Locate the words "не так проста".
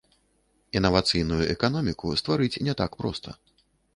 2.69-3.37